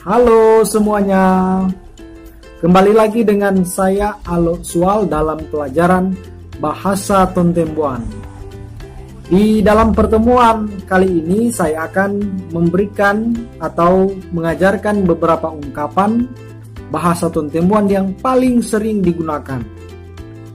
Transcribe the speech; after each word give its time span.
Halo 0.00 0.64
semuanya. 0.64 1.60
Kembali 2.64 2.96
lagi 2.96 3.20
dengan 3.20 3.60
saya 3.68 4.16
Alo 4.24 4.56
Sual 4.64 5.04
dalam 5.04 5.36
pelajaran 5.52 6.16
Bahasa 6.56 7.28
Tontembuan. 7.28 8.00
Di 9.28 9.60
dalam 9.60 9.92
pertemuan 9.92 10.72
kali 10.88 11.20
ini 11.20 11.52
saya 11.52 11.84
akan 11.84 12.16
memberikan 12.48 13.36
atau 13.60 14.08
mengajarkan 14.32 15.04
beberapa 15.04 15.52
ungkapan 15.52 16.24
bahasa 16.88 17.28
Tontembuan 17.28 17.84
yang 17.84 18.16
paling 18.24 18.64
sering 18.64 19.04
digunakan. 19.04 19.60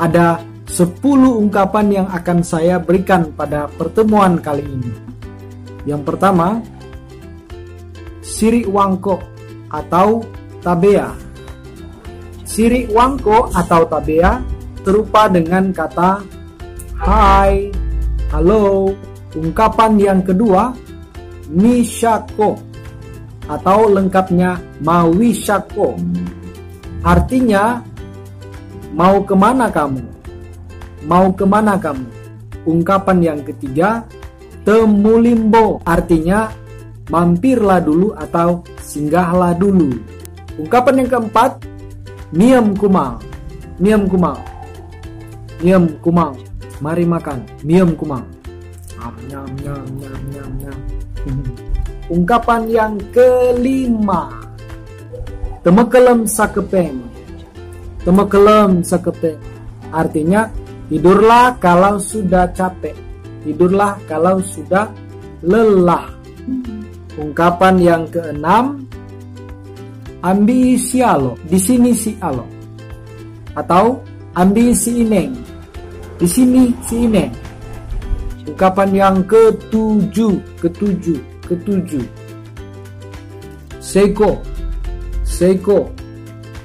Ada 0.00 0.40
10 0.64 0.96
ungkapan 1.44 1.86
yang 1.92 2.08
akan 2.08 2.40
saya 2.40 2.80
berikan 2.80 3.36
pada 3.36 3.68
pertemuan 3.68 4.40
kali 4.40 4.64
ini. 4.64 4.92
Yang 5.84 6.08
pertama, 6.08 6.64
Siri 8.26 8.66
Wangko 8.66 9.22
atau 9.70 10.18
Tabea. 10.58 11.14
Siri 12.42 12.90
Wangko 12.90 13.54
atau 13.54 13.86
Tabea 13.86 14.42
serupa 14.82 15.30
dengan 15.30 15.70
kata 15.70 16.26
Hai, 16.98 17.70
Halo. 18.34 18.90
Ungkapan 19.36 20.00
yang 20.00 20.20
kedua, 20.26 20.74
Mishako 21.54 22.58
atau 23.46 23.86
lengkapnya 23.94 24.58
Mawishako. 24.82 25.94
Artinya, 27.06 27.78
mau 28.90 29.22
ke 29.22 29.36
mana 29.38 29.70
kamu? 29.70 30.02
Mau 31.06 31.30
ke 31.30 31.44
mana 31.46 31.78
kamu? 31.78 32.08
Ungkapan 32.66 33.18
yang 33.22 33.40
ketiga, 33.46 34.02
Temulimbo 34.66 35.78
artinya 35.86 36.50
mampirlah 37.12 37.82
dulu 37.82 38.14
atau 38.16 38.62
singgahlah 38.82 39.54
dulu. 39.54 39.94
Ungkapan 40.56 41.04
yang 41.04 41.08
keempat, 41.12 41.52
Miam 42.34 42.74
kumal. 42.74 43.22
Miam 43.78 44.08
kumal. 44.08 44.40
Miam 45.62 45.86
kumal. 46.02 46.34
Mari 46.82 47.04
makan. 47.06 47.44
Miam 47.62 47.94
kumal. 47.94 48.24
Nyam 48.96 49.14
nyam 49.30 49.50
nyam 49.62 49.86
nyam 50.02 50.22
nyam 50.32 50.50
nyam. 50.58 50.78
Ungkapan 52.14 52.70
yang 52.70 52.94
kelima, 53.10 54.30
Temekelem 55.66 56.30
sakepeng. 56.30 57.02
Temekelem 58.06 58.86
sakepeng. 58.86 59.34
Artinya 59.90 60.46
tidurlah 60.86 61.58
kalau 61.58 61.98
sudah 61.98 62.54
capek. 62.54 62.94
Tidurlah 63.42 63.98
kalau 64.06 64.38
sudah 64.38 64.86
lelah. 65.42 66.15
Ungkapan 67.16 67.80
yang 67.80 68.04
keenam, 68.12 68.84
ambisi 70.20 71.00
alo, 71.00 71.40
di 71.48 71.56
sini 71.56 71.96
si 71.96 72.12
alo. 72.20 72.44
Atau 73.56 74.04
ambisi 74.36 75.00
ineng, 75.00 75.32
di 76.20 76.28
sini 76.28 76.76
si 76.84 77.08
ineng. 77.08 77.32
Ungkapan 78.44 78.92
yang 78.92 79.16
ketujuh, 79.24 80.60
ketujuh, 80.60 81.20
ketujuh. 81.48 82.04
Seiko, 83.80 84.44
Seiko, 85.24 85.88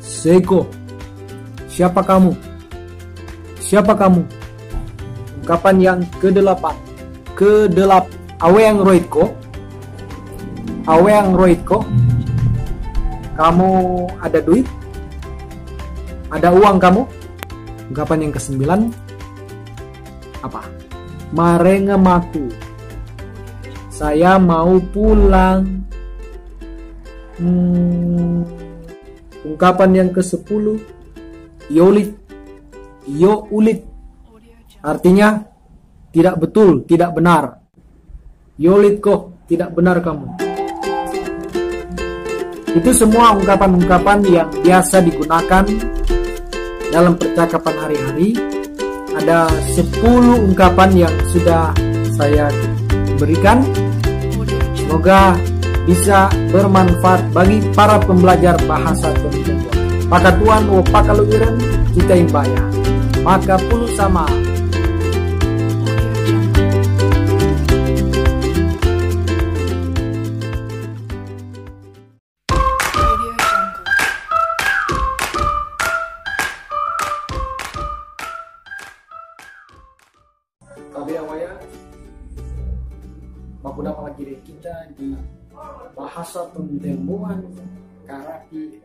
Seiko. 0.00 0.64
Siapa 1.68 2.00
kamu? 2.00 2.32
Siapa 3.60 3.92
kamu? 3.92 4.24
Ungkapan 5.44 5.76
yang 5.76 6.00
kedelapan, 6.16 6.72
kedelapan. 7.36 8.16
Aweng 8.38 8.86
roitko, 8.86 9.34
Aweng 10.88 11.36
roitko. 11.36 11.84
Kamu 13.36 13.70
ada 14.24 14.40
duit? 14.40 14.64
Ada 16.32 16.48
uang 16.48 16.80
kamu? 16.80 17.02
Ungkapan 17.92 18.24
yang 18.24 18.32
kesembilan 18.32 18.80
apa? 20.40 20.64
Marengemaku. 21.36 22.48
Saya 23.92 24.40
mau 24.40 24.80
pulang. 24.80 25.84
Hmm, 27.36 28.42
ungkapan 29.46 29.90
yang 29.94 30.10
ke-10 30.10 30.82
Yolit 31.70 32.10
Yo 33.06 33.46
ulit 33.54 33.86
Artinya 34.82 35.46
Tidak 36.10 36.34
betul, 36.34 36.82
tidak 36.82 37.14
benar 37.14 37.62
Yolit 38.58 38.98
kok, 38.98 39.46
tidak 39.46 39.70
benar 39.70 40.02
kamu 40.02 40.47
Itu 42.76 42.90
semua 42.92 43.36
ungkapan-ungkapan 43.38 44.18
yang 44.28 44.48
biasa 44.60 45.00
digunakan 45.04 45.64
Dalam 46.92 47.14
percakapan 47.16 47.74
hari-hari 47.80 48.36
Ada 49.16 49.48
10 49.76 50.48
ungkapan 50.52 50.90
yang 51.08 51.14
sudah 51.32 51.72
saya 52.18 52.50
berikan 53.16 53.62
Semoga 54.74 55.36
bisa 55.88 56.28
bermanfaat 56.52 57.32
bagi 57.32 57.64
para 57.72 57.96
pembelajar 57.96 58.60
bahasa 58.68 59.08
Tontembuan. 59.16 59.76
Maka 60.12 60.36
Tuhan 60.36 60.68
wo 60.68 60.84
pakaluiran 60.84 61.56
kita 61.96 62.14
imbaya. 62.20 62.62
Maka 63.24 63.56
puluh 63.68 63.88
sama 63.96 64.28
Tapi 81.08 81.24
awalnya 81.24 81.56
Baku 83.64 83.80
dapat 83.80 84.12
lagi 84.12 84.36
kita 84.44 84.92
di 84.92 85.16
bahasa 85.96 86.44
Tontembuan 86.52 87.48
Karapi 88.04 88.76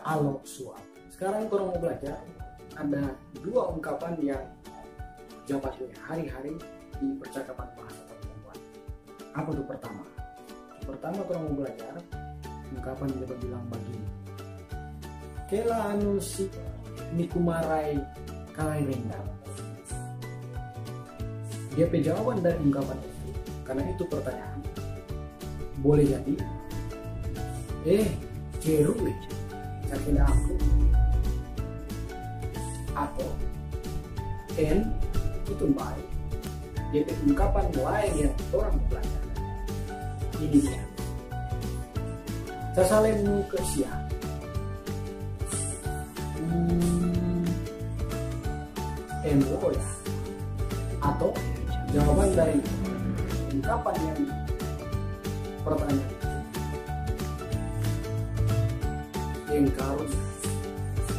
Alok 0.00 0.48
Suap. 0.48 0.80
Sekarang 1.12 1.44
kalau 1.52 1.68
mau 1.68 1.76
belajar 1.76 2.24
ada 2.72 3.12
dua 3.44 3.68
ungkapan 3.68 4.16
yang 4.24 4.40
jabat 5.44 5.76
hari-hari 6.08 6.56
di 7.04 7.12
percakapan 7.20 7.68
bahasa 7.76 8.00
Tontembuan. 8.16 8.58
Apa 9.36 9.48
itu 9.52 9.62
pertama? 9.68 10.04
Pertama 10.88 11.20
kalau 11.28 11.52
mau 11.52 11.68
belajar 11.68 11.94
ungkapan 12.72 13.12
dia 13.12 13.36
bilang 13.44 13.64
begini. 13.68 14.08
Kela 15.52 15.92
anu 15.92 16.16
si 16.16 16.48
nikumarai 17.12 18.00
kalai 18.56 18.88
rendah. 18.88 19.37
Dia 21.78 21.86
jawaban 21.86 22.42
dari 22.42 22.58
ungkapan 22.58 22.98
itu. 22.98 23.30
Karena 23.62 23.86
itu 23.86 24.02
pertanyaan. 24.10 24.58
Boleh 25.78 26.10
jadi 26.10 26.34
eh 27.86 28.10
ceru 28.58 28.98
eh 29.06 29.14
sakit 29.86 30.18
aku. 30.18 30.54
Atau 32.98 33.30
n 34.58 34.90
itu 35.46 35.64
baik. 35.70 36.08
Jadi 36.90 37.14
ungkapan 37.30 37.70
lain 37.70 38.12
yang 38.26 38.34
orang 38.50 38.74
belajar. 38.90 39.22
Ini 40.42 40.58
dia. 40.58 40.82
Sasalemu 42.74 43.46
ke 43.46 43.58
siang 43.70 44.02
hmm, 46.42 47.46
emo 49.22 49.70
ya. 49.70 49.86
Atau 50.98 51.30
jawaban 51.92 52.30
dari 52.36 52.58
ungkapan 53.52 53.96
yang 54.04 54.20
pertanyaan. 55.64 56.16
Engkarus 59.48 60.14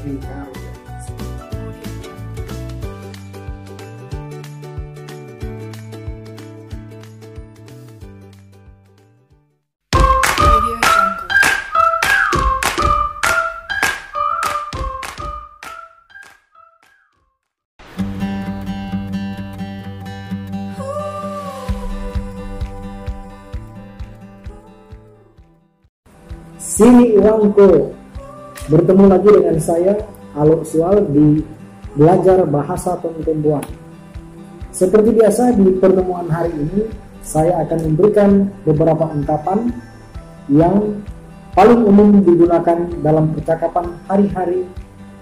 engkarus 0.05 0.58
Sini 26.79 27.19
Wangko 27.19 27.91
Bertemu 28.71 29.11
lagi 29.11 29.27
dengan 29.35 29.59
saya 29.59 29.99
Alok 30.31 30.63
Sual 30.63 31.03
di 31.11 31.43
Belajar 31.91 32.47
Bahasa 32.47 32.95
Tontembuan 33.03 33.67
Seperti 34.71 35.11
biasa 35.11 35.59
di 35.59 35.75
pertemuan 35.75 36.31
hari 36.31 36.55
ini 36.55 36.87
Saya 37.19 37.67
akan 37.67 37.83
memberikan 37.83 38.47
beberapa 38.63 39.11
ungkapan 39.11 39.75
Yang 40.47 41.03
paling 41.51 41.83
umum 41.83 42.23
digunakan 42.23 42.79
dalam 43.03 43.35
percakapan 43.35 43.91
hari-hari 44.07 44.63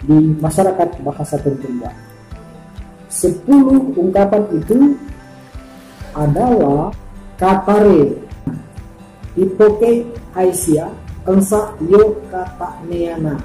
di 0.05 0.37
masyarakat 0.37 1.01
bahasa 1.01 1.41
tertinggal. 1.41 1.89
Sepuluh 3.09 3.97
ungkapan 3.97 4.45
itu 4.53 4.93
adalah 6.13 6.93
katare, 7.41 8.21
ipoke 9.33 10.05
Aisyah, 10.37 11.06
ensa 11.27 11.75
yo 11.85 12.15
kata 12.31 12.81
neana. 12.87 13.35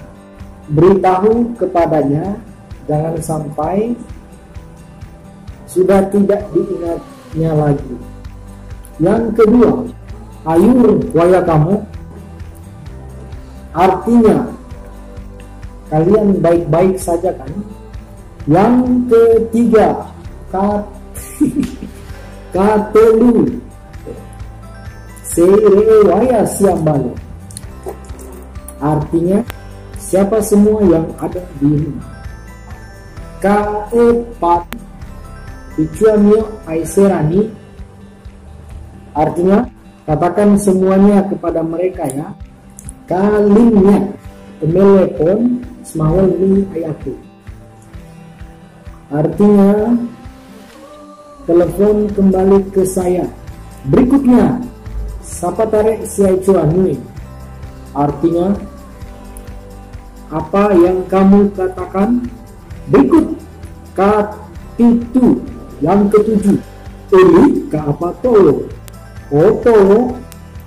Beritahu 0.71 1.53
kepadanya 1.59 2.39
jangan 2.87 3.19
sampai 3.19 3.99
sudah 5.67 6.07
tidak 6.09 6.47
diingatnya 6.55 7.51
lagi. 7.53 7.95
Yang 9.03 9.23
kedua, 9.35 9.73
ayur 10.47 10.99
waya 11.15 11.41
kamu 11.43 11.75
artinya 13.73 14.53
kalian 15.89 16.41
baik-baik 16.45 16.97
saja 17.01 17.33
kan 17.33 17.53
yang 18.45 19.07
ketiga 19.09 20.13
kat 20.53 20.85
katelu 22.55 23.49
waya 26.11 26.45
siambalo 26.45 27.17
artinya 28.83 29.47
siapa 29.95 30.43
semua 30.43 30.83
yang 30.83 31.07
ada 31.23 31.39
di 31.63 31.71
rumah? 31.71 32.11
Keempat 33.39 34.63
Ichuamio 35.79 36.59
Aiserani. 36.67 37.49
Artinya 39.15 39.71
katakan 40.05 40.59
semuanya 40.59 41.23
kepada 41.31 41.63
mereka 41.63 42.11
ya. 42.11 42.35
Kalimnya 43.07 44.11
telepon 44.59 45.63
semawal 45.87 46.27
ini 46.39 46.67
ayahku. 46.75 47.15
Artinya 49.13 49.95
telepon 51.45 52.09
kembali 52.15 52.59
ke 52.73 52.83
saya. 52.87 53.27
Berikutnya 53.91 54.63
sapa 55.23 55.67
tarik 55.67 56.07
siaicuanui 56.07 57.13
artinya 57.93 58.57
apa 60.33 60.73
yang 60.81 61.05
kamu 61.13 61.53
katakan 61.53 62.25
berikut 62.89 63.37
katitu 63.93 65.45
yang 65.85 66.09
ketujuh 66.09 66.57
ini 67.13 67.69
ke 67.69 67.77
apa 67.77 68.17
tolo 68.25 68.65
tolo 69.61 70.17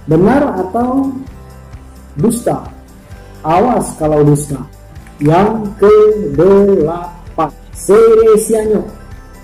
benar 0.05 0.61
atau 0.61 1.09
dusta 2.13 2.75
Awas 3.45 3.93
kalau 4.01 4.25
dusta. 4.25 4.57
Yang 5.21 5.69
ke-8. 5.77 7.37
Seresianyo. 7.77 8.81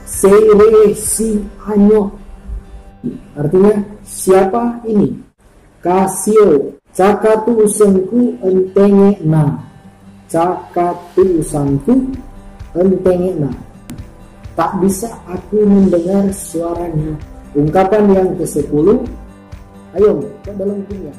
Seresianyo. 0.09 2.01
Artinya 3.37 3.77
siapa 4.01 4.81
ini? 4.89 5.21
Kasio. 5.85 6.81
Cakatu 6.91 7.69
usengku 7.69 8.41
entenge 8.41 9.21
na. 9.21 9.70
Cakatu 10.31 11.43
usangku 11.43 12.07
entenge 12.71 13.35
na. 13.35 13.51
Tak 14.55 14.79
bisa 14.79 15.11
aku 15.27 15.59
mendengar 15.67 16.31
suaranya. 16.31 17.19
Ungkapan 17.51 18.07
yang 18.15 18.29
ke-10. 18.39 18.87
Ayo, 19.99 20.23
ke 20.47 20.55
dalam 20.55 20.79
dunia. 20.87 21.11